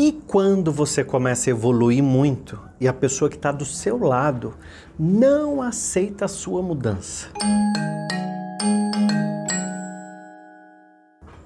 E 0.00 0.12
quando 0.28 0.70
você 0.70 1.02
começa 1.02 1.50
a 1.50 1.52
evoluir 1.52 2.04
muito 2.04 2.56
e 2.80 2.86
a 2.86 2.92
pessoa 2.92 3.28
que 3.28 3.34
está 3.34 3.50
do 3.50 3.64
seu 3.64 3.98
lado 3.98 4.54
não 4.96 5.60
aceita 5.60 6.26
a 6.26 6.28
sua 6.28 6.62
mudança? 6.62 7.26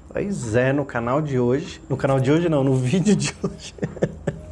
Pois 0.06 0.54
é, 0.54 0.70
no 0.70 0.84
canal 0.84 1.22
de 1.22 1.38
hoje, 1.38 1.80
no 1.88 1.96
canal 1.96 2.20
de 2.20 2.30
hoje 2.30 2.50
não, 2.50 2.62
no 2.62 2.76
vídeo 2.76 3.16
de 3.16 3.34
hoje. 3.42 3.74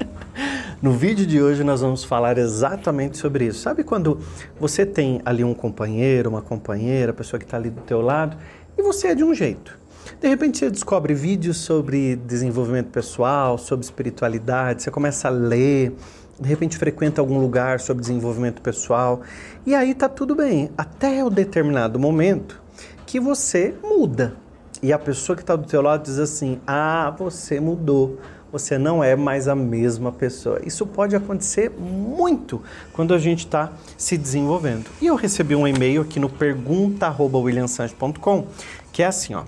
no 0.81 0.93
vídeo 0.93 1.27
de 1.27 1.43
hoje 1.43 1.63
nós 1.63 1.83
vamos 1.83 2.03
falar 2.03 2.39
exatamente 2.39 3.19
sobre 3.19 3.49
isso. 3.49 3.59
Sabe 3.59 3.85
quando 3.85 4.19
você 4.59 4.87
tem 4.87 5.21
ali 5.27 5.45
um 5.45 5.53
companheiro, 5.53 6.31
uma 6.31 6.41
companheira, 6.41 7.11
a 7.11 7.15
pessoa 7.15 7.39
que 7.39 7.45
está 7.45 7.59
ali 7.59 7.69
do 7.69 7.83
teu 7.83 8.01
lado, 8.01 8.35
e 8.79 8.83
você 8.83 9.09
é 9.09 9.15
de 9.15 9.23
um 9.23 9.35
jeito. 9.35 9.79
De 10.21 10.29
repente 10.29 10.59
você 10.59 10.71
descobre 10.71 11.15
vídeos 11.15 11.59
sobre 11.59 12.17
desenvolvimento 12.17 12.89
pessoal, 12.89 13.57
sobre 13.57 13.85
espiritualidade, 13.85 14.83
você 14.83 14.91
começa 14.91 15.29
a 15.29 15.31
ler, 15.31 15.95
de 16.39 16.49
repente 16.49 16.77
frequenta 16.77 17.21
algum 17.21 17.39
lugar 17.39 17.81
sobre 17.81 18.01
desenvolvimento 18.01 18.63
pessoal, 18.63 19.21
e 19.67 19.75
aí 19.75 19.95
tá 19.95 20.09
tudo 20.09 20.35
bem, 20.35 20.71
até 20.77 21.25
o 21.25 21.31
determinado 21.31 21.99
momento 21.99 22.61
que 23.07 23.21
você 23.21 23.75
muda. 23.83 24.35
E 24.83 24.93
a 24.93 24.99
pessoa 24.99 25.37
que 25.37 25.43
está 25.43 25.57
do 25.57 25.67
teu 25.67 25.83
lado 25.83 26.05
diz 26.05 26.19
assim: 26.19 26.59
"Ah, 26.67 27.15
você 27.19 27.61
mudou. 27.61 28.19
Você 28.51 28.79
não 28.79 29.05
é 29.05 29.15
mais 29.15 29.47
a 29.47 29.55
mesma 29.55 30.11
pessoa". 30.11 30.59
Isso 30.65 30.87
pode 30.87 31.15
acontecer 31.15 31.71
muito 31.71 32.63
quando 32.93 33.13
a 33.13 33.19
gente 33.19 33.41
está 33.41 33.73
se 33.99 34.17
desenvolvendo. 34.17 34.87
E 35.03 35.09
eu 35.09 35.17
recebi 35.17 35.55
um 35.55 35.69
e-mail 35.69 36.01
aqui 36.03 36.19
no 36.19 36.31
pergunta@williamsanches.com, 36.31 38.47
que 38.91 39.03
é 39.03 39.07
assim, 39.07 39.35
ó: 39.35 39.45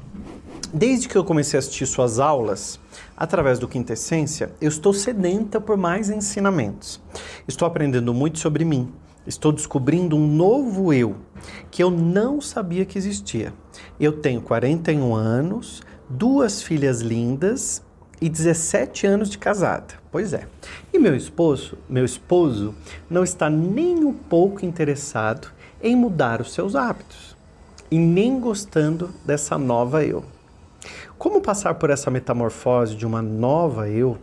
Desde 0.71 1.09
que 1.09 1.17
eu 1.17 1.25
comecei 1.25 1.57
a 1.57 1.61
assistir 1.61 1.87
suas 1.87 2.19
aulas, 2.19 2.79
através 3.17 3.59
do 3.59 3.69
Quintessência, 3.69 4.53
eu 4.61 4.69
estou 4.69 4.93
sedenta 4.93 5.61
por 5.61 5.77
mais 5.77 6.11
ensinamentos. 6.11 7.01
Estou 7.49 7.67
aprendendo 7.67 8.13
muito 8.13 8.39
sobre 8.39 8.65
mim. 8.65 8.93
Estou 9.27 9.53
descobrindo 9.53 10.17
um 10.17 10.27
novo 10.27 10.93
eu 10.93 11.17
que 11.71 11.83
eu 11.83 11.91
não 11.91 12.41
sabia 12.41 12.85
que 12.85 12.99
existia. 12.99 13.53
Eu 13.99 14.21
tenho 14.21 14.41
41 14.41 15.15
anos, 15.15 15.83
duas 16.09 16.63
filhas 16.63 17.01
lindas 17.01 17.83
e 18.21 18.29
17 18.29 19.07
anos 19.07 19.31
de 19.31 19.39
casada. 19.39 19.95
Pois 20.11 20.33
é. 20.33 20.47
E 20.93 20.99
meu 20.99 21.15
esposo, 21.15 21.79
meu 21.89 22.05
esposo 22.05 22.75
não 23.09 23.23
está 23.23 23.49
nem 23.49 24.05
um 24.05 24.13
pouco 24.13 24.65
interessado 24.65 25.49
em 25.83 25.97
mudar 25.97 26.41
os 26.41 26.53
seus 26.53 26.75
hábitos 26.75 27.37
e 27.91 27.99
nem 27.99 28.41
gostando 28.41 29.11
dessa 29.25 29.59
nova 29.59 30.05
eu. 30.05 30.25
Como 31.19 31.41
passar 31.41 31.75
por 31.75 31.91
essa 31.91 32.11
metamorfose 32.11 32.95
de 32.95 33.07
uma 33.07 33.23
nova 33.23 33.89
eu 33.89 34.19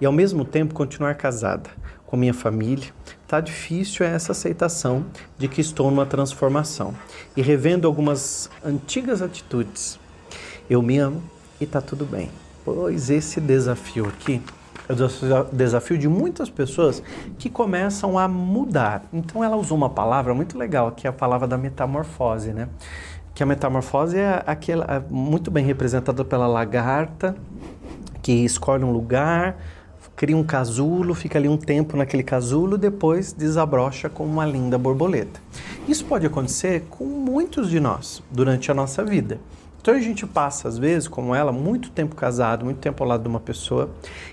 e 0.00 0.06
ao 0.06 0.12
mesmo 0.12 0.44
tempo 0.44 0.74
continuar 0.74 1.14
casada 1.14 1.70
com 2.06 2.16
minha 2.16 2.34
família? 2.34 2.88
Tá 3.26 3.40
difícil 3.40 4.06
essa 4.06 4.32
aceitação 4.32 5.04
de 5.36 5.48
que 5.48 5.60
estou 5.60 5.90
numa 5.90 6.06
transformação 6.06 6.94
e 7.36 7.42
revendo 7.42 7.86
algumas 7.86 8.50
antigas 8.64 9.20
atitudes. 9.20 10.00
Eu 10.68 10.80
me 10.82 10.98
amo 10.98 11.22
e 11.60 11.66
tá 11.66 11.80
tudo 11.80 12.04
bem. 12.04 12.30
Pois 12.64 13.10
esse 13.10 13.40
desafio 13.40 14.06
aqui 14.06 14.42
é 14.88 14.92
o 14.92 15.54
desafio 15.54 15.98
de 15.98 16.08
muitas 16.08 16.48
pessoas 16.48 17.02
que 17.38 17.50
começam 17.50 18.18
a 18.18 18.26
mudar. 18.26 19.04
Então 19.12 19.44
ela 19.44 19.56
usou 19.56 19.76
uma 19.76 19.90
palavra 19.90 20.32
muito 20.34 20.56
legal, 20.56 20.92
que 20.92 21.06
é 21.06 21.10
a 21.10 21.12
palavra 21.12 21.46
da 21.46 21.58
metamorfose, 21.58 22.52
né? 22.52 22.68
Que 23.38 23.42
a 23.44 23.46
metamorfose 23.46 24.18
é 24.18 24.42
aquela 24.44 24.84
é 24.96 25.00
muito 25.08 25.48
bem 25.48 25.64
representada 25.64 26.24
pela 26.24 26.48
lagarta 26.48 27.36
que 28.20 28.32
escolhe 28.32 28.82
um 28.82 28.90
lugar, 28.90 29.56
cria 30.16 30.36
um 30.36 30.42
casulo, 30.42 31.14
fica 31.14 31.38
ali 31.38 31.48
um 31.48 31.56
tempo 31.56 31.96
naquele 31.96 32.24
casulo, 32.24 32.76
depois 32.76 33.32
desabrocha 33.32 34.08
com 34.08 34.24
uma 34.24 34.44
linda 34.44 34.76
borboleta. 34.76 35.40
Isso 35.86 36.04
pode 36.04 36.26
acontecer 36.26 36.86
com 36.90 37.04
muitos 37.04 37.70
de 37.70 37.78
nós 37.78 38.20
durante 38.28 38.72
a 38.72 38.74
nossa 38.74 39.04
vida. 39.04 39.38
Então 39.80 39.94
a 39.94 40.00
gente 40.00 40.26
passa, 40.26 40.66
às 40.66 40.76
vezes, 40.76 41.06
como 41.06 41.32
ela, 41.32 41.52
muito 41.52 41.90
tempo 41.90 42.16
casado, 42.16 42.64
muito 42.64 42.78
tempo 42.78 43.04
ao 43.04 43.08
lado 43.08 43.22
de 43.22 43.28
uma 43.28 43.38
pessoa, 43.38 43.88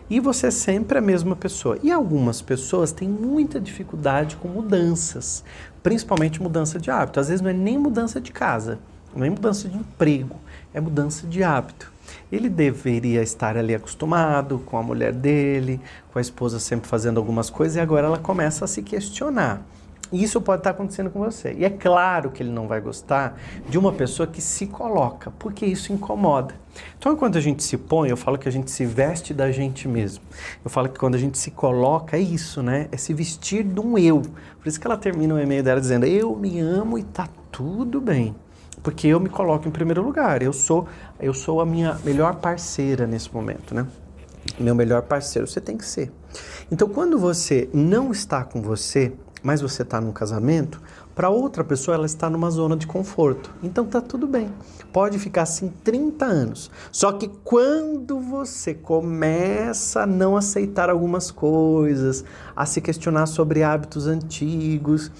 e 0.09 0.19
você 0.19 0.47
é 0.47 0.51
sempre 0.51 0.97
a 0.97 1.01
mesma 1.01 1.35
pessoa. 1.35 1.77
E 1.83 1.91
algumas 1.91 2.41
pessoas 2.41 2.91
têm 2.91 3.07
muita 3.07 3.59
dificuldade 3.59 4.35
com 4.37 4.47
mudanças, 4.47 5.43
principalmente 5.83 6.41
mudança 6.41 6.79
de 6.79 6.89
hábito. 6.89 7.19
Às 7.19 7.27
vezes 7.27 7.41
não 7.41 7.51
é 7.51 7.53
nem 7.53 7.77
mudança 7.77 8.19
de 8.19 8.31
casa, 8.31 8.79
não 9.15 9.25
é 9.25 9.29
mudança 9.29 9.69
de 9.69 9.77
emprego, 9.77 10.35
é 10.73 10.81
mudança 10.81 11.25
de 11.25 11.43
hábito. 11.43 11.91
Ele 12.31 12.49
deveria 12.49 13.21
estar 13.21 13.57
ali 13.57 13.73
acostumado 13.73 14.59
com 14.65 14.77
a 14.77 14.83
mulher 14.83 15.13
dele, 15.13 15.79
com 16.11 16.19
a 16.19 16.21
esposa 16.21 16.59
sempre 16.59 16.87
fazendo 16.87 17.17
algumas 17.17 17.49
coisas, 17.49 17.77
e 17.77 17.79
agora 17.79 18.07
ela 18.07 18.17
começa 18.17 18.65
a 18.65 18.67
se 18.67 18.81
questionar. 18.81 19.65
Isso 20.13 20.39
pode 20.39 20.59
estar 20.59 20.69
acontecendo 20.69 21.09
com 21.09 21.19
você. 21.19 21.53
E 21.57 21.65
é 21.65 21.69
claro 21.69 22.29
que 22.29 22.43
ele 22.43 22.51
não 22.51 22.67
vai 22.67 22.79
gostar 22.79 23.39
de 23.67 23.77
uma 23.77 23.91
pessoa 23.91 24.27
que 24.27 24.39
se 24.39 24.67
coloca, 24.67 25.31
porque 25.39 25.65
isso 25.65 25.91
incomoda. 25.91 26.53
Então, 26.97 27.15
quando 27.15 27.37
a 27.37 27.41
gente 27.41 27.63
se 27.63 27.75
põe, 27.75 28.09
eu 28.09 28.17
falo 28.17 28.37
que 28.37 28.47
a 28.47 28.51
gente 28.51 28.69
se 28.69 28.85
veste 28.85 29.33
da 29.33 29.51
gente 29.51 29.87
mesmo. 29.87 30.23
Eu 30.63 30.69
falo 30.69 30.89
que 30.89 30.99
quando 30.99 31.15
a 31.15 31.17
gente 31.17 31.37
se 31.39 31.49
coloca, 31.49 32.17
é 32.17 32.19
isso, 32.19 32.61
né? 32.61 32.87
É 32.91 32.97
se 32.97 33.13
vestir 33.13 33.63
de 33.63 33.79
um 33.79 33.97
eu. 33.97 34.21
Por 34.21 34.67
isso 34.67 34.79
que 34.79 34.85
ela 34.85 34.97
termina 34.97 35.33
o 35.33 35.39
e-mail 35.39 35.63
dela 35.63 35.81
dizendo: 35.81 36.05
Eu 36.05 36.35
me 36.35 36.59
amo 36.59 36.99
e 36.99 37.03
tá 37.03 37.27
tudo 37.51 37.99
bem 37.99 38.35
porque 38.81 39.07
eu 39.07 39.19
me 39.19 39.29
coloco 39.29 39.67
em 39.67 39.71
primeiro 39.71 40.01
lugar. 40.01 40.41
Eu 40.41 40.53
sou, 40.53 40.87
eu 41.19 41.33
sou 41.33 41.61
a 41.61 41.65
minha 41.65 41.97
melhor 42.03 42.35
parceira 42.35 43.07
nesse 43.07 43.33
momento, 43.33 43.73
né? 43.73 43.85
Meu 44.59 44.75
melhor 44.75 45.01
parceiro, 45.03 45.47
você 45.47 45.59
tem 45.59 45.77
que 45.77 45.85
ser. 45.85 46.11
Então, 46.71 46.87
quando 46.87 47.17
você 47.17 47.69
não 47.73 48.11
está 48.11 48.43
com 48.43 48.61
você, 48.61 49.13
mas 49.45 49.61
você 49.61 49.83
está 49.83 50.01
num 50.01 50.11
casamento, 50.11 50.81
para 51.13 51.29
outra 51.29 51.63
pessoa 51.63 51.93
ela 51.93 52.07
está 52.07 52.29
numa 52.29 52.49
zona 52.49 52.75
de 52.75 52.87
conforto. 52.87 53.51
Então 53.61 53.85
tá 53.85 54.01
tudo 54.01 54.25
bem. 54.25 54.51
Pode 54.91 55.19
ficar 55.19 55.43
assim 55.43 55.71
30 55.83 56.25
anos. 56.25 56.71
Só 56.91 57.11
que 57.11 57.27
quando 57.43 58.19
você 58.19 58.73
começa 58.73 60.01
a 60.01 60.05
não 60.07 60.35
aceitar 60.35 60.89
algumas 60.89 61.29
coisas, 61.29 62.25
a 62.55 62.65
se 62.65 62.81
questionar 62.81 63.27
sobre 63.27 63.61
hábitos 63.61 64.07
antigos, 64.07 65.11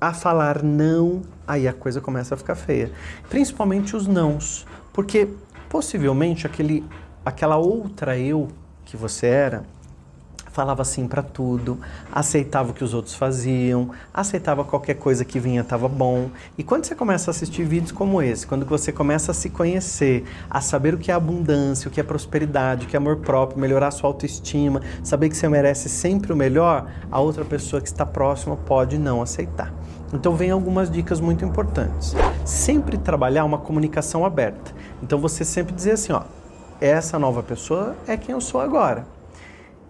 a 0.00 0.12
falar 0.12 0.62
não, 0.62 1.22
aí 1.46 1.66
a 1.66 1.72
coisa 1.72 2.00
começa 2.00 2.34
a 2.34 2.38
ficar 2.38 2.54
feia. 2.54 2.90
Principalmente 3.28 3.96
os 3.96 4.06
nãos, 4.06 4.66
porque 4.92 5.28
possivelmente 5.68 6.46
aquele, 6.46 6.84
aquela 7.24 7.56
outra 7.56 8.18
eu 8.18 8.48
que 8.84 8.96
você 8.96 9.26
era 9.26 9.64
falava 10.58 10.82
sim 10.82 11.06
para 11.06 11.22
tudo, 11.22 11.78
aceitava 12.10 12.72
o 12.72 12.74
que 12.74 12.82
os 12.82 12.92
outros 12.92 13.14
faziam, 13.14 13.90
aceitava 14.12 14.64
qualquer 14.64 14.94
coisa 14.94 15.24
que 15.24 15.38
vinha 15.38 15.60
estava 15.60 15.86
bom. 15.86 16.32
E 16.58 16.64
quando 16.64 16.84
você 16.84 16.96
começa 16.96 17.30
a 17.30 17.32
assistir 17.32 17.62
vídeos 17.62 17.92
como 17.92 18.20
esse, 18.20 18.44
quando 18.44 18.66
você 18.66 18.90
começa 18.90 19.30
a 19.30 19.34
se 19.34 19.50
conhecer, 19.50 20.24
a 20.50 20.60
saber 20.60 20.94
o 20.94 20.98
que 20.98 21.12
é 21.12 21.14
abundância, 21.14 21.88
o 21.88 21.92
que 21.92 22.00
é 22.00 22.02
prosperidade, 22.02 22.86
o 22.86 22.88
que 22.88 22.96
é 22.96 22.98
amor 22.98 23.18
próprio, 23.18 23.60
melhorar 23.60 23.92
sua 23.92 24.10
autoestima, 24.10 24.82
saber 25.04 25.28
que 25.28 25.36
você 25.36 25.48
merece 25.48 25.88
sempre 25.88 26.32
o 26.32 26.36
melhor, 26.36 26.90
a 27.08 27.20
outra 27.20 27.44
pessoa 27.44 27.80
que 27.80 27.86
está 27.86 28.04
próxima 28.04 28.56
pode 28.56 28.98
não 28.98 29.22
aceitar. 29.22 29.72
Então 30.12 30.34
vem 30.34 30.50
algumas 30.50 30.90
dicas 30.90 31.20
muito 31.20 31.44
importantes. 31.44 32.14
Sempre 32.44 32.96
trabalhar 32.96 33.44
uma 33.44 33.58
comunicação 33.58 34.24
aberta. 34.24 34.72
Então 35.02 35.18
você 35.18 35.44
sempre 35.44 35.74
dizer 35.74 35.92
assim, 35.92 36.12
ó, 36.12 36.22
essa 36.80 37.18
nova 37.18 37.42
pessoa 37.42 37.96
é 38.06 38.16
quem 38.16 38.32
eu 38.32 38.40
sou 38.40 38.60
agora. 38.60 39.06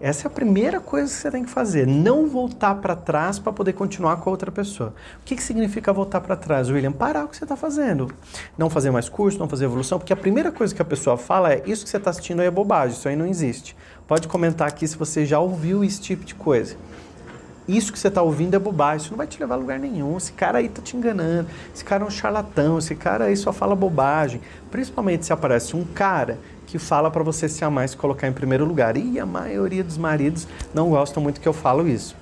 Essa 0.01 0.27
é 0.27 0.27
a 0.27 0.31
primeira 0.31 0.79
coisa 0.79 1.13
que 1.13 1.19
você 1.19 1.29
tem 1.29 1.43
que 1.43 1.49
fazer. 1.49 1.85
Não 1.85 2.25
voltar 2.25 2.75
para 2.75 2.95
trás 2.95 3.37
para 3.37 3.51
poder 3.51 3.73
continuar 3.73 4.15
com 4.17 4.29
a 4.29 4.31
outra 4.31 4.49
pessoa. 4.49 4.93
O 5.21 5.25
que, 5.25 5.35
que 5.35 5.43
significa 5.43 5.91
voltar 5.91 6.21
para 6.21 6.37
trás, 6.37 6.69
William? 6.69 6.91
Parar 6.91 7.25
o 7.25 7.27
que 7.27 7.35
você 7.35 7.43
está 7.43 7.57
fazendo. 7.57 8.09
Não 8.57 8.69
fazer 8.69 8.91
mais 8.91 9.09
curso, 9.09 9.37
não 9.37 9.49
fazer 9.49 9.65
evolução, 9.65 9.99
porque 9.99 10.13
a 10.13 10.17
primeira 10.17 10.53
coisa 10.53 10.73
que 10.73 10.81
a 10.81 10.85
pessoa 10.85 11.17
fala 11.17 11.51
é: 11.51 11.61
Isso 11.65 11.83
que 11.83 11.89
você 11.89 11.97
está 11.97 12.11
assistindo 12.11 12.39
aí 12.39 12.47
é 12.47 12.51
bobagem, 12.51 12.97
isso 12.97 13.09
aí 13.09 13.15
não 13.15 13.25
existe. 13.25 13.75
Pode 14.07 14.29
comentar 14.29 14.69
aqui 14.69 14.87
se 14.87 14.95
você 14.95 15.25
já 15.25 15.37
ouviu 15.37 15.83
esse 15.83 15.99
tipo 15.99 16.23
de 16.23 16.33
coisa. 16.33 16.77
Isso 17.69 17.93
que 17.93 17.99
você 17.99 18.07
está 18.07 18.23
ouvindo 18.23 18.55
é 18.55 18.59
bobagem, 18.59 19.03
isso 19.03 19.11
não 19.11 19.17
vai 19.19 19.27
te 19.27 19.39
levar 19.39 19.53
a 19.53 19.57
lugar 19.59 19.77
nenhum. 19.77 20.17
Esse 20.17 20.33
cara 20.33 20.57
aí 20.57 20.65
está 20.65 20.81
te 20.81 20.97
enganando, 20.97 21.47
esse 21.71 21.85
cara 21.85 22.03
é 22.03 22.07
um 22.07 22.09
charlatão, 22.09 22.79
esse 22.79 22.95
cara 22.95 23.25
aí 23.25 23.37
só 23.37 23.53
fala 23.53 23.75
bobagem. 23.75 24.41
Principalmente 24.71 25.27
se 25.27 25.31
aparece 25.31 25.75
um 25.75 25.85
cara 25.85 26.39
que 26.65 26.79
fala 26.79 27.11
para 27.11 27.21
você 27.21 27.47
se 27.47 27.63
amar 27.63 27.85
e 27.85 27.89
se 27.89 27.95
colocar 27.95 28.27
em 28.27 28.33
primeiro 28.33 28.65
lugar. 28.65 28.97
E 28.97 29.19
a 29.19 29.25
maioria 29.25 29.83
dos 29.83 29.99
maridos 29.99 30.47
não 30.73 30.89
gostam 30.89 31.21
muito 31.21 31.39
que 31.39 31.47
eu 31.47 31.53
falo 31.53 31.87
isso. 31.87 32.15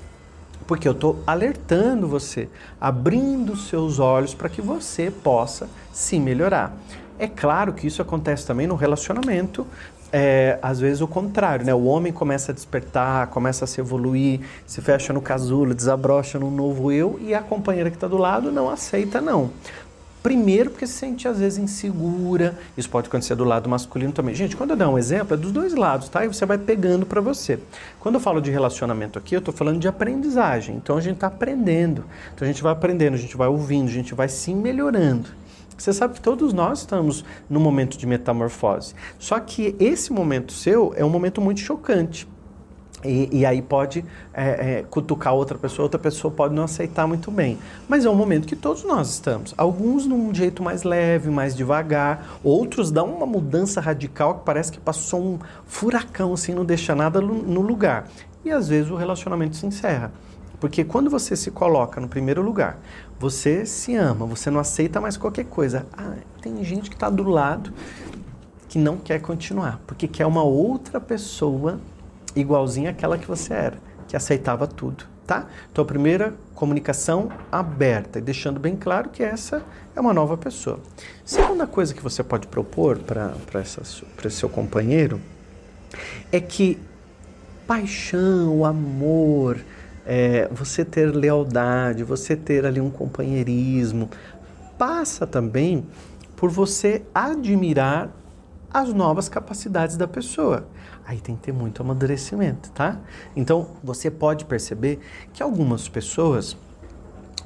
Porque 0.67 0.85
eu 0.85 0.91
estou 0.91 1.23
alertando 1.25 2.09
você, 2.09 2.50
abrindo 2.79 3.55
seus 3.55 4.00
olhos 4.00 4.33
para 4.33 4.50
que 4.50 4.61
você 4.61 5.09
possa 5.09 5.69
se 5.93 6.19
melhorar. 6.19 6.75
É 7.17 7.25
claro 7.25 7.71
que 7.71 7.88
isso 7.88 8.01
acontece 8.01 8.45
também 8.45 8.67
no 8.67 8.75
relacionamento, 8.75 9.65
é, 10.19 10.57
às 10.63 10.79
vezes 10.79 10.99
o 10.99 11.07
contrário, 11.07 11.63
né? 11.63 11.75
O 11.75 11.83
homem 11.83 12.11
começa 12.11 12.51
a 12.51 12.55
despertar, 12.55 13.27
começa 13.27 13.65
a 13.65 13.67
se 13.67 13.79
evoluir, 13.79 14.39
se 14.65 14.81
fecha 14.81 15.13
no 15.13 15.21
casulo, 15.21 15.75
desabrocha 15.75 16.39
num 16.39 16.49
novo 16.49 16.91
eu 16.91 17.19
e 17.21 17.35
a 17.35 17.39
companheira 17.39 17.91
que 17.91 17.97
está 17.97 18.07
do 18.07 18.17
lado 18.17 18.51
não 18.51 18.67
aceita, 18.67 19.21
não 19.21 19.51
Primeiro, 20.23 20.71
porque 20.71 20.87
se 20.87 20.93
sente 20.93 21.27
às 21.27 21.37
vezes 21.37 21.59
insegura. 21.59 22.57
Isso 22.75 22.89
pode 22.89 23.07
acontecer 23.07 23.35
do 23.35 23.43
lado 23.43 23.69
masculino 23.69 24.11
também. 24.11 24.33
Gente, 24.33 24.57
quando 24.57 24.71
eu 24.71 24.75
der 24.75 24.87
um 24.87 24.97
exemplo, 24.97 25.35
é 25.35 25.37
dos 25.37 25.51
dois 25.51 25.75
lados, 25.75 26.09
tá? 26.09 26.25
E 26.25 26.27
você 26.27 26.47
vai 26.47 26.57
pegando 26.57 27.05
para 27.05 27.21
você. 27.21 27.59
Quando 27.99 28.15
eu 28.15 28.19
falo 28.19 28.41
de 28.41 28.49
relacionamento 28.49 29.19
aqui, 29.19 29.35
eu 29.35 29.39
estou 29.39 29.53
falando 29.53 29.79
de 29.79 29.87
aprendizagem. 29.87 30.77
Então 30.77 30.97
a 30.97 31.01
gente 31.01 31.15
está 31.17 31.27
aprendendo. 31.27 32.03
Então 32.33 32.45
a 32.45 32.51
gente 32.51 32.63
vai 32.63 32.71
aprendendo, 32.71 33.13
a 33.13 33.17
gente 33.17 33.37
vai 33.37 33.47
ouvindo, 33.47 33.87
a 33.87 33.93
gente 33.93 34.15
vai 34.15 34.27
se 34.27 34.51
melhorando. 34.53 35.29
Você 35.77 35.94
sabe 35.94 36.15
que 36.15 36.21
todos 36.21 36.53
nós 36.53 36.79
estamos 36.79 37.24
num 37.50 37.59
momento 37.59 37.97
de 37.97 38.06
metamorfose. 38.06 38.95
Só 39.19 39.39
que 39.39 39.75
esse 39.79 40.12
momento 40.12 40.51
seu 40.51 40.94
é 40.95 41.06
um 41.06 41.09
momento 41.09 41.39
muito 41.39 41.59
chocante. 41.59 42.27
E, 43.06 43.29
e, 43.31 43.45
aí 43.45 43.62
pode 43.62 44.03
é, 44.33 44.79
é, 44.79 44.85
cutucar 44.89 45.31
outra 45.31 45.56
pessoa, 45.56 45.83
outra 45.83 46.00
pessoa 46.00 46.33
pode 46.33 46.56
não 46.56 46.63
aceitar 46.63 47.06
muito 47.06 47.29
bem. 47.29 47.59
Mas 47.88 48.06
é 48.06 48.09
um 48.09 48.15
momento 48.15 48.47
que 48.47 48.56
todos 48.56 48.83
nós 48.83 49.12
estamos. 49.12 49.53
Alguns 49.56 50.07
num 50.07 50.33
jeito 50.33 50.63
mais 50.63 50.81
leve, 50.81 51.29
mais 51.29 51.56
devagar, 51.56 52.39
outros 52.44 52.89
dão 52.89 53.06
uma 53.06 53.27
mudança 53.27 53.79
radical 53.79 54.39
que 54.39 54.45
parece 54.45 54.71
que 54.71 54.79
passou 54.79 55.21
um 55.21 55.39
furacão, 55.68 56.33
assim, 56.33 56.56
não 56.56 56.65
deixa 56.65 56.95
nada 56.95 57.21
no 57.21 57.62
lugar. 57.62 58.07
E 58.44 58.50
às 58.50 58.68
vezes 58.68 58.89
o 58.89 58.95
relacionamento 58.95 59.56
se 59.56 59.68
encerra. 59.68 60.12
Porque 60.59 60.83
quando 60.83 61.09
você 61.09 61.36
se 61.36 61.51
coloca 61.51 62.01
no 62.01 62.07
primeiro 62.07 62.42
lugar, 62.42 62.80
você 63.19 63.65
se 63.65 63.95
ama, 63.95 64.25
você 64.25 64.50
não 64.50 64.59
aceita 64.59 65.00
mais 65.00 65.15
qualquer 65.18 65.45
coisa. 65.45 65.86
Ah, 65.95 66.15
tem 66.42 66.63
gente 66.63 66.89
que 66.89 66.95
está 66.95 67.09
do 67.09 67.24
lado 67.24 67.71
que 68.68 68.80
não 68.80 68.98
quer 68.98 69.21
continuar, 69.21 69.80
porque 69.88 70.07
quer 70.07 70.25
uma 70.25 70.44
outra 70.44 71.00
pessoa 71.00 71.80
igualzinha 72.36 72.89
àquela 72.89 73.18
que 73.18 73.27
você 73.27 73.54
era, 73.54 73.77
que 74.07 74.15
aceitava 74.15 74.68
tudo, 74.68 75.06
tá? 75.25 75.48
Então, 75.71 75.83
a 75.83 75.88
primeira 75.88 76.33
comunicação 76.54 77.30
aberta, 77.51 78.19
deixando 78.19 78.60
bem 78.60 78.75
claro 78.75 79.10
que 79.10 79.24
essa 79.24 79.63
é 79.95 80.01
uma 80.01 80.13
nova 80.13 80.36
pessoa. 80.38 80.80
Segunda 81.24 81.65
coisa 81.65 81.94
que 81.94 82.01
você 82.01 82.24
pode 82.24 82.48
propor 82.48 82.98
para 83.00 83.62
esse 83.62 84.31
seu 84.31 84.50
companheiro 84.50 85.21
é 86.31 86.39
que 86.39 86.80
paixão, 87.65 88.65
amor, 88.65 89.57
é, 90.07 90.48
você 90.50 90.86
ter 90.86 91.13
lealdade, 91.13 92.01
você 92.01 92.33
ter 92.33 92.65
ali 92.65 92.80
um 92.80 92.89
companheirismo, 92.89 94.09
passa 94.77 95.27
também 95.27 95.86
por 96.38 96.50
você 96.50 97.06
admirar 97.13 98.09
as 98.74 98.94
novas 98.94 99.27
capacidades 99.27 99.98
da 99.98 100.07
pessoa. 100.07 100.65
Aí 101.06 101.19
tem 101.19 101.36
que 101.36 101.42
ter 101.42 101.51
muito 101.51 101.81
amadurecimento, 101.81 102.71
tá? 102.71 103.00
Então 103.36 103.68
você 103.83 104.09
pode 104.09 104.45
perceber 104.45 105.00
que 105.33 105.44
algumas 105.44 105.89
pessoas, 105.89 106.56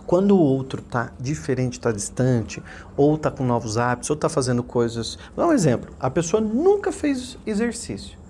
quando 0.05 0.37
o 0.37 0.39
outro 0.39 0.83
tá 0.83 1.11
diferente, 1.19 1.79
tá 1.79 1.91
distante, 1.91 2.61
ou 2.95 3.17
tá 3.17 3.31
com 3.31 3.43
novos 3.43 3.77
hábitos, 3.77 4.09
ou 4.09 4.15
tá 4.15 4.29
fazendo 4.29 4.61
coisas. 4.61 5.17
Vou 5.35 5.45
dar 5.45 5.51
um 5.51 5.53
exemplo: 5.53 5.91
a 5.99 6.09
pessoa 6.11 6.41
nunca 6.41 6.91
fez 6.91 7.37
exercício. 7.45 8.20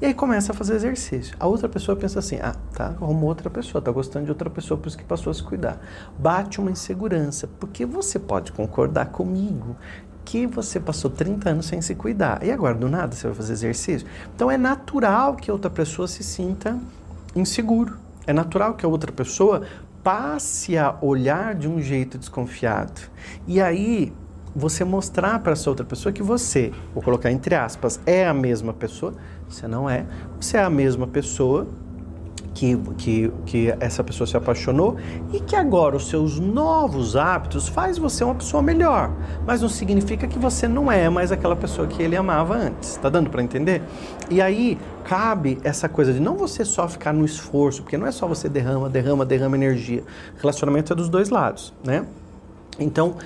E 0.00 0.06
aí 0.06 0.14
começa 0.14 0.52
a 0.52 0.54
fazer 0.54 0.74
exercício. 0.74 1.36
A 1.38 1.46
outra 1.46 1.68
pessoa 1.68 1.96
pensa 1.96 2.18
assim: 2.18 2.38
ah, 2.42 2.54
tá, 2.74 2.86
arrumou 3.00 3.28
outra 3.28 3.48
pessoa, 3.48 3.80
tá 3.80 3.90
gostando 3.90 4.26
de 4.26 4.30
outra 4.30 4.50
pessoa, 4.50 4.78
por 4.78 4.88
isso 4.88 4.98
que 4.98 5.04
passou 5.04 5.30
a 5.30 5.34
se 5.34 5.42
cuidar. 5.42 5.80
Bate 6.18 6.60
uma 6.60 6.70
insegurança, 6.70 7.48
porque 7.58 7.86
você 7.86 8.18
pode 8.18 8.52
concordar 8.52 9.06
comigo 9.06 9.76
que 10.24 10.46
você 10.46 10.78
passou 10.78 11.10
30 11.10 11.50
anos 11.50 11.66
sem 11.66 11.80
se 11.82 11.94
cuidar. 11.94 12.42
E 12.44 12.50
agora, 12.50 12.74
do 12.74 12.88
nada, 12.88 13.14
você 13.14 13.26
vai 13.26 13.36
fazer 13.36 13.52
exercício? 13.54 14.06
Então 14.34 14.50
é 14.50 14.56
natural 14.56 15.34
que 15.34 15.50
outra 15.50 15.70
pessoa 15.70 16.06
se 16.06 16.22
sinta 16.22 16.78
inseguro. 17.34 17.98
É 18.26 18.32
natural 18.32 18.74
que 18.74 18.86
a 18.86 18.88
outra 18.88 19.10
pessoa 19.10 19.62
passe 20.02 20.76
a 20.76 20.96
olhar 21.00 21.54
de 21.54 21.68
um 21.68 21.80
jeito 21.80 22.18
desconfiado. 22.18 23.00
E 23.46 23.60
aí 23.60 24.12
você 24.54 24.84
mostrar 24.84 25.38
para 25.40 25.52
essa 25.52 25.68
outra 25.70 25.84
pessoa 25.84 26.12
que 26.12 26.22
você, 26.22 26.72
vou 26.94 27.02
colocar 27.02 27.30
entre 27.30 27.54
aspas, 27.54 28.00
é 28.06 28.26
a 28.26 28.34
mesma 28.34 28.72
pessoa, 28.72 29.14
você 29.48 29.66
não 29.66 29.88
é, 29.88 30.04
você 30.40 30.56
é 30.56 30.62
a 30.62 30.70
mesma 30.70 31.06
pessoa 31.06 31.66
que, 32.54 32.76
que, 32.98 33.32
que 33.46 33.74
essa 33.80 34.04
pessoa 34.04 34.26
se 34.26 34.36
apaixonou 34.36 34.96
e 35.32 35.40
que 35.40 35.56
agora 35.56 35.96
os 35.96 36.08
seus 36.08 36.38
novos 36.38 37.16
hábitos 37.16 37.68
faz 37.68 37.98
você 37.98 38.22
uma 38.24 38.34
pessoa 38.34 38.62
melhor, 38.62 39.10
mas 39.46 39.62
não 39.62 39.68
significa 39.68 40.26
que 40.26 40.38
você 40.38 40.68
não 40.68 40.90
é 40.90 41.08
mais 41.08 41.32
aquela 41.32 41.56
pessoa 41.56 41.86
que 41.86 42.02
ele 42.02 42.16
amava 42.16 42.54
antes. 42.54 42.96
Tá 42.96 43.08
dando 43.08 43.30
para 43.30 43.42
entender? 43.42 43.82
E 44.30 44.40
aí 44.40 44.78
cabe 45.04 45.58
essa 45.64 45.88
coisa 45.88 46.12
de 46.12 46.20
não 46.20 46.36
você 46.36 46.64
só 46.64 46.86
ficar 46.86 47.12
no 47.12 47.24
esforço, 47.24 47.82
porque 47.82 47.96
não 47.96 48.06
é 48.06 48.12
só 48.12 48.26
você 48.26 48.48
derrama, 48.48 48.88
derrama, 48.88 49.24
derrama 49.24 49.56
energia. 49.56 50.02
Relacionamento 50.38 50.92
é 50.92 50.96
dos 50.96 51.08
dois 51.08 51.30
lados, 51.30 51.72
né? 51.84 52.04
Então, 52.78 53.16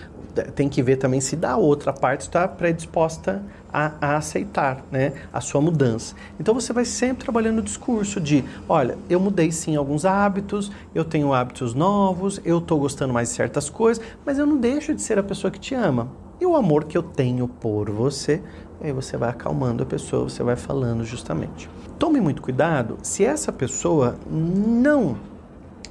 tem 0.42 0.68
que 0.68 0.82
ver 0.82 0.96
também 0.96 1.20
se 1.20 1.36
da 1.36 1.56
outra 1.56 1.92
parte 1.92 2.22
está 2.22 2.46
predisposta 2.46 3.42
a, 3.72 3.92
a, 4.00 4.16
aceitar 4.16 4.82
né, 4.90 5.12
a 5.32 5.40
sua 5.40 5.60
mudança. 5.60 6.14
Então 6.40 6.54
você 6.54 6.72
vai 6.72 6.84
sempre 6.84 7.24
trabalhando 7.24 7.58
o 7.58 7.62
discurso 7.62 8.20
de: 8.20 8.44
olha, 8.68 8.96
eu 9.08 9.20
mudei 9.20 9.52
sim 9.52 9.76
alguns 9.76 10.04
hábitos, 10.04 10.70
eu 10.94 11.04
tenho 11.04 11.32
hábitos 11.32 11.74
novos, 11.74 12.40
eu 12.44 12.58
estou 12.58 12.78
gostando 12.78 13.12
mais 13.12 13.28
de 13.28 13.34
certas 13.34 13.68
coisas, 13.68 14.02
mas 14.24 14.38
eu 14.38 14.46
não 14.46 14.56
deixo 14.56 14.94
de 14.94 15.02
ser 15.02 15.18
a 15.18 15.22
pessoa 15.22 15.50
que 15.50 15.60
te 15.60 15.74
ama. 15.74 16.08
E 16.40 16.46
o 16.46 16.54
amor 16.54 16.84
que 16.84 16.96
eu 16.96 17.02
tenho 17.02 17.48
por 17.48 17.90
você, 17.90 18.42
aí 18.80 18.92
você 18.92 19.16
vai 19.16 19.30
acalmando 19.30 19.82
a 19.82 19.86
pessoa, 19.86 20.24
você 20.24 20.42
vai 20.42 20.56
falando 20.56 21.04
justamente. 21.04 21.68
Tome 21.98 22.20
muito 22.20 22.42
cuidado 22.42 22.98
se 23.02 23.24
essa 23.24 23.50
pessoa 23.50 24.16
não 24.30 25.16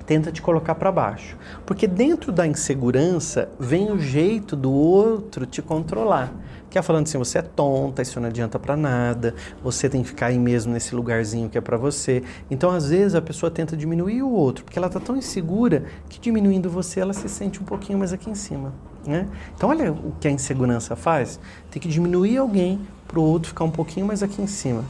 tenta 0.06 0.31
te 0.31 0.42
colocar 0.42 0.75
para 0.75 0.92
baixo. 0.92 1.38
Porque 1.66 1.88
dentro 1.88 2.31
da 2.31 2.46
insegurança 2.46 3.50
vem 3.60 3.92
o 3.92 4.00
jeito 4.00 4.56
do 4.56 4.72
outro 4.72 5.46
te 5.46 5.62
controlar. 5.62 6.31
Que 6.69 6.78
é 6.78 6.81
falando 6.81 7.07
assim, 7.07 7.18
você 7.18 7.38
é 7.38 7.42
tonta, 7.42 8.02
isso 8.02 8.19
não 8.19 8.28
adianta 8.28 8.60
para 8.60 8.75
nada, 8.75 9.34
você 9.63 9.88
tem 9.88 10.02
que 10.02 10.10
ficar 10.10 10.28
aí 10.28 10.38
mesmo 10.38 10.74
nesse 10.74 10.94
lugarzinho 10.94 11.50
que 11.50 11.57
é 11.57 11.62
para 11.62 11.78
você. 11.78 12.22
Então, 12.52 12.69
às 12.69 12.90
vezes, 12.90 13.16
a 13.16 13.22
pessoa 13.22 13.50
tenta 13.50 13.78
diminuir 13.78 14.22
o 14.24 14.30
outro, 14.30 14.66
porque 14.66 14.78
ela 14.78 14.90
tá 14.90 15.00
tão 15.00 15.16
insegura 15.16 15.86
que 16.10 16.19
diminuindo 16.19 16.69
você, 16.69 17.00
ela 17.00 17.13
se 17.13 17.30
sente 17.30 17.62
um 17.62 17.63
pouquinho 17.63 18.00
mais 18.00 18.12
aqui 18.12 18.30
em 18.30 18.36
cima. 18.36 18.74
Né? 19.07 19.28
Então, 19.56 19.69
olha 19.69 19.92
o 19.92 20.13
que 20.19 20.28
a 20.28 20.31
insegurança 20.31 20.96
faz. 20.96 21.40
Tem 21.72 21.81
que 21.81 21.88
diminuir 21.88 22.38
alguém 22.38 22.81
para 23.07 23.19
o 23.19 23.24
outro 23.24 23.50
ficar 23.50 23.63
um 23.63 23.72
pouquinho 23.72 24.06
mais 24.06 24.22
aqui 24.22 24.42
em 24.42 24.48
cima. 24.48 24.84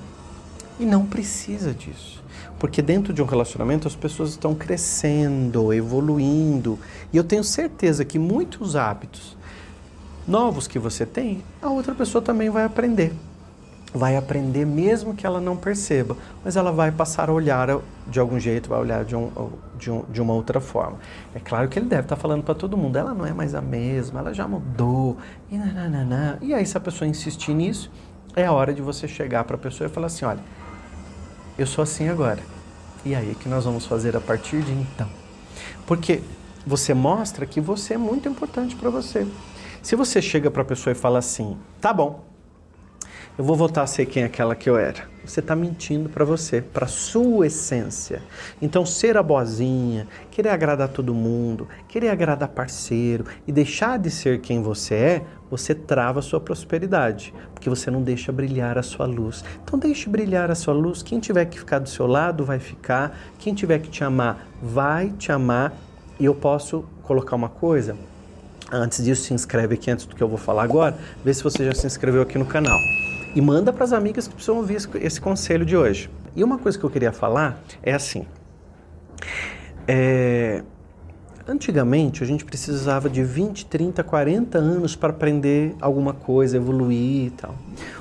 E 0.79 0.85
não 0.85 1.05
precisa 1.05 1.73
disso. 1.73 2.23
Porque 2.59 2.81
dentro 2.81 3.13
de 3.13 3.21
um 3.21 3.25
relacionamento 3.25 3.87
as 3.87 3.95
pessoas 3.95 4.31
estão 4.31 4.55
crescendo, 4.55 5.73
evoluindo. 5.73 6.79
E 7.11 7.17
eu 7.17 7.23
tenho 7.23 7.43
certeza 7.43 8.03
que 8.03 8.17
muitos 8.17 8.75
hábitos 8.75 9.37
novos 10.27 10.67
que 10.67 10.79
você 10.79 11.05
tem, 11.05 11.43
a 11.61 11.69
outra 11.69 11.93
pessoa 11.93 12.21
também 12.21 12.49
vai 12.49 12.63
aprender. 12.63 13.13
Vai 13.93 14.17
aprender 14.17 14.65
mesmo 14.65 15.13
que 15.13 15.25
ela 15.25 15.39
não 15.39 15.55
perceba, 15.55 16.17
mas 16.43 16.57
ela 16.57 16.71
vai 16.71 16.91
passar 16.91 17.29
a 17.29 17.33
olhar 17.33 17.79
de 18.07 18.19
algum 18.19 18.37
jeito, 18.37 18.67
vai 18.67 18.79
olhar 18.79 19.05
de, 19.05 19.15
um, 19.15 19.31
de, 19.77 19.89
um, 19.89 20.03
de 20.09 20.21
uma 20.21 20.33
outra 20.33 20.59
forma. 20.59 20.97
É 21.33 21.39
claro 21.39 21.69
que 21.69 21.79
ele 21.79 21.87
deve 21.87 22.01
estar 22.01 22.17
falando 22.17 22.43
para 22.43 22.55
todo 22.55 22.75
mundo, 22.75 22.97
ela 22.97 23.13
não 23.13 23.25
é 23.25 23.31
mais 23.31 23.55
a 23.55 23.61
mesma, 23.61 24.19
ela 24.19 24.33
já 24.33 24.47
mudou, 24.47 25.17
e. 25.49 25.55
E 26.41 26.53
aí, 26.53 26.65
se 26.65 26.75
a 26.75 26.81
pessoa 26.81 27.07
insistir 27.07 27.53
nisso, 27.53 27.89
é 28.35 28.45
a 28.45 28.51
hora 28.51 28.73
de 28.73 28.81
você 28.81 29.07
chegar 29.07 29.45
para 29.45 29.55
a 29.55 29.59
pessoa 29.59 29.87
e 29.87 29.89
falar 29.89 30.07
assim: 30.07 30.25
olha, 30.25 30.41
eu 31.57 31.65
sou 31.65 31.83
assim 31.83 32.09
agora. 32.09 32.39
E 33.03 33.13
aí, 33.13 33.35
que 33.35 33.47
nós 33.47 33.65
vamos 33.65 33.85
fazer 33.85 34.15
a 34.17 34.21
partir 34.21 34.61
de 34.61 34.71
então? 34.71 35.07
Porque 35.85 36.21
você 36.65 36.93
mostra 36.93 37.45
que 37.45 37.61
você 37.61 37.93
é 37.93 37.97
muito 37.97 38.27
importante 38.27 38.75
para 38.75 38.89
você. 38.89 39.27
Se 39.81 39.95
você 39.95 40.21
chega 40.21 40.49
para 40.49 40.63
a 40.63 40.65
pessoa 40.65 40.91
e 40.91 40.95
fala 40.95 41.19
assim, 41.19 41.57
tá 41.79 41.93
bom, 41.93 42.25
eu 43.37 43.43
vou 43.43 43.55
voltar 43.55 43.83
a 43.83 43.87
ser 43.87 44.07
quem 44.07 44.23
aquela 44.23 44.55
que 44.55 44.69
eu 44.69 44.77
era. 44.77 45.07
Você 45.25 45.39
está 45.39 45.55
mentindo 45.55 46.09
para 46.09 46.23
você, 46.23 46.61
para 46.61 46.87
sua 46.87 47.47
essência. 47.47 48.21
Então, 48.61 48.85
ser 48.85 49.17
a 49.17 49.23
boazinha, 49.23 50.07
querer 50.29 50.49
agradar 50.49 50.89
todo 50.89 51.13
mundo, 51.13 51.67
querer 51.87 52.09
agradar 52.09 52.49
parceiro 52.49 53.25
e 53.47 53.51
deixar 53.51 53.97
de 53.97 54.11
ser 54.11 54.39
quem 54.39 54.61
você 54.61 54.95
é, 54.95 55.25
você 55.49 55.73
trava 55.73 56.19
a 56.19 56.21
sua 56.21 56.39
prosperidade, 56.39 57.33
porque 57.53 57.69
você 57.69 57.89
não 57.89 58.01
deixa 58.01 58.31
brilhar 58.31 58.77
a 58.77 58.83
sua 58.83 59.05
luz. 59.05 59.43
Então, 59.63 59.79
deixe 59.79 60.09
brilhar 60.09 60.51
a 60.51 60.55
sua 60.55 60.73
luz. 60.73 61.01
Quem 61.01 61.19
tiver 61.19 61.45
que 61.45 61.57
ficar 61.57 61.79
do 61.79 61.89
seu 61.89 62.05
lado 62.05 62.45
vai 62.45 62.59
ficar. 62.59 63.17
Quem 63.39 63.53
tiver 63.53 63.79
que 63.79 63.89
te 63.89 64.03
amar 64.03 64.47
vai 64.61 65.09
te 65.09 65.31
amar. 65.31 65.73
E 66.19 66.25
eu 66.25 66.35
posso 66.35 66.85
colocar 67.03 67.35
uma 67.35 67.49
coisa. 67.49 67.97
Antes 68.71 69.03
disso, 69.03 69.23
se 69.23 69.33
inscreve 69.33 69.75
aqui 69.75 69.91
antes 69.91 70.05
do 70.05 70.15
que 70.15 70.23
eu 70.23 70.27
vou 70.27 70.37
falar 70.37 70.63
agora. 70.63 70.97
Vê 71.23 71.33
se 71.33 71.43
você 71.43 71.65
já 71.65 71.73
se 71.73 71.85
inscreveu 71.85 72.21
aqui 72.21 72.37
no 72.37 72.45
canal 72.45 72.77
e 73.35 73.41
manda 73.41 73.73
para 73.73 73.83
as 73.83 73.91
amigas 73.91 74.27
que 74.27 74.33
precisam 74.33 74.57
ouvir 74.57 74.75
esse, 74.75 74.87
esse, 74.95 75.21
conselho 75.21 75.65
de 75.65 75.75
hoje. 75.75 76.09
E 76.35 76.43
uma 76.43 76.57
coisa 76.57 76.79
que 76.79 76.83
eu 76.83 76.89
queria 76.89 77.11
falar 77.11 77.61
é 77.83 77.93
assim: 77.93 78.25
é, 79.87 80.63
antigamente 81.45 82.23
a 82.23 82.25
gente 82.25 82.45
precisava 82.45 83.09
de 83.09 83.23
20, 83.23 83.65
30, 83.65 84.03
40 84.03 84.57
anos 84.57 84.95
para 84.95 85.09
aprender 85.09 85.75
alguma 85.81 86.13
coisa, 86.13 86.55
evoluir 86.55 87.27
e 87.27 87.31
tal. 87.31 87.55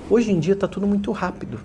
Hoje 0.09 0.31
em 0.31 0.38
dia 0.38 0.55
está 0.55 0.69
tudo 0.69 0.87
muito 0.87 1.11
rápido. 1.11 1.59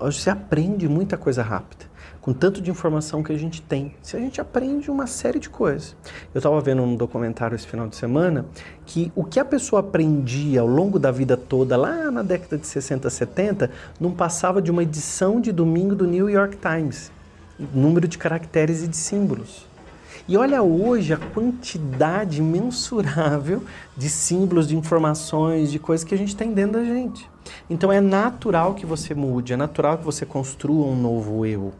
Hoje 0.00 0.20
você 0.20 0.30
aprende 0.30 0.88
muita 0.88 1.16
coisa 1.16 1.42
rápida, 1.42 1.86
com 2.20 2.32
tanto 2.32 2.60
de 2.60 2.70
informação 2.70 3.22
que 3.22 3.32
a 3.32 3.36
gente 3.36 3.60
tem. 3.60 3.94
Se 4.00 4.16
a 4.16 4.20
gente 4.20 4.40
aprende 4.40 4.90
uma 4.90 5.06
série 5.06 5.40
de 5.40 5.48
coisas. 5.48 5.96
Eu 6.32 6.38
estava 6.38 6.60
vendo 6.60 6.82
um 6.82 6.94
documentário 6.94 7.54
esse 7.54 7.66
final 7.66 7.88
de 7.88 7.96
semana 7.96 8.46
que 8.86 9.10
o 9.16 9.24
que 9.24 9.40
a 9.40 9.44
pessoa 9.44 9.80
aprendia 9.80 10.60
ao 10.60 10.66
longo 10.66 10.98
da 10.98 11.10
vida 11.10 11.36
toda, 11.36 11.76
lá 11.76 12.10
na 12.10 12.22
década 12.22 12.58
de 12.58 12.66
60, 12.66 13.10
70, 13.10 13.70
não 14.00 14.12
passava 14.12 14.62
de 14.62 14.70
uma 14.70 14.82
edição 14.82 15.40
de 15.40 15.50
domingo 15.50 15.96
do 15.96 16.06
New 16.06 16.28
York 16.30 16.56
Times. 16.56 17.10
Número 17.74 18.06
de 18.06 18.18
caracteres 18.18 18.84
e 18.84 18.88
de 18.88 18.96
símbolos. 18.96 19.66
E 20.28 20.36
olha 20.36 20.62
hoje 20.62 21.12
a 21.12 21.16
quantidade 21.16 22.40
mensurável 22.42 23.64
de 23.96 24.08
símbolos, 24.08 24.68
de 24.68 24.76
informações, 24.76 25.72
de 25.72 25.78
coisas 25.78 26.04
que 26.04 26.14
a 26.14 26.18
gente 26.18 26.36
tem 26.36 26.52
dentro 26.52 26.74
da 26.74 26.84
gente. 26.84 27.28
Então 27.70 27.92
é 27.92 28.00
natural 28.00 28.74
que 28.74 28.86
você 28.86 29.14
mude, 29.14 29.52
é 29.52 29.56
natural 29.56 29.98
que 29.98 30.04
você 30.04 30.24
construa 30.24 30.86
um 30.86 30.96
novo 30.96 31.44
eu. 31.44 31.72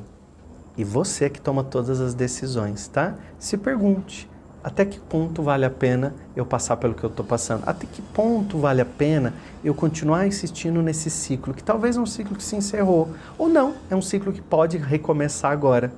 E 0.76 0.84
você 0.84 1.24
é 1.24 1.28
que 1.28 1.40
toma 1.40 1.64
todas 1.64 2.00
as 2.00 2.14
decisões, 2.14 2.86
tá? 2.88 3.14
Se 3.38 3.56
pergunte 3.56 4.28
até 4.62 4.84
que 4.84 5.00
ponto 5.00 5.42
vale 5.42 5.64
a 5.64 5.70
pena 5.70 6.14
eu 6.36 6.44
passar 6.44 6.76
pelo 6.76 6.92
que 6.94 7.02
eu 7.02 7.08
estou 7.08 7.24
passando? 7.24 7.62
Até 7.66 7.86
que 7.86 8.02
ponto 8.02 8.58
vale 8.58 8.82
a 8.82 8.84
pena 8.84 9.32
eu 9.64 9.74
continuar 9.74 10.26
insistindo 10.26 10.82
nesse 10.82 11.08
ciclo, 11.08 11.54
que 11.54 11.64
talvez 11.64 11.96
é 11.96 12.00
um 12.00 12.06
ciclo 12.06 12.36
que 12.36 12.42
se 12.42 12.56
encerrou, 12.56 13.08
ou 13.38 13.48
não, 13.48 13.72
é 13.90 13.96
um 13.96 14.02
ciclo 14.02 14.30
que 14.32 14.42
pode 14.42 14.76
recomeçar 14.76 15.50
agora. 15.50 15.90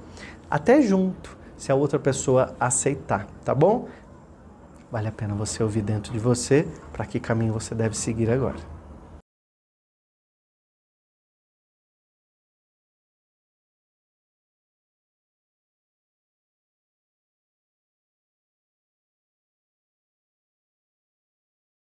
Até 0.52 0.82
junto, 0.82 1.34
se 1.56 1.72
a 1.72 1.74
outra 1.74 1.98
pessoa 1.98 2.54
aceitar, 2.60 3.26
tá 3.42 3.54
bom? 3.54 3.88
Vale 4.90 5.08
a 5.08 5.10
pena 5.10 5.34
você 5.34 5.62
ouvir 5.62 5.80
dentro 5.80 6.12
de 6.12 6.18
você 6.18 6.68
para 6.92 7.06
que 7.06 7.18
caminho 7.18 7.54
você 7.54 7.74
deve 7.74 7.96
seguir 7.96 8.30
agora. 8.30 8.58